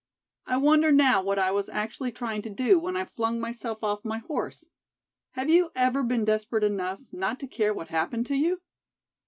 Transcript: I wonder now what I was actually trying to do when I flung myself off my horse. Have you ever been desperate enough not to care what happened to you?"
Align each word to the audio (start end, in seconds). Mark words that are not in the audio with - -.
I 0.47 0.57
wonder 0.57 0.91
now 0.91 1.21
what 1.21 1.37
I 1.37 1.51
was 1.51 1.69
actually 1.69 2.11
trying 2.11 2.41
to 2.41 2.49
do 2.49 2.79
when 2.79 2.97
I 2.97 3.05
flung 3.05 3.39
myself 3.39 3.83
off 3.83 4.03
my 4.03 4.17
horse. 4.17 4.67
Have 5.33 5.47
you 5.51 5.69
ever 5.75 6.01
been 6.01 6.25
desperate 6.25 6.63
enough 6.63 7.01
not 7.11 7.39
to 7.41 7.47
care 7.47 7.71
what 7.71 7.89
happened 7.89 8.25
to 8.25 8.35
you?" 8.35 8.61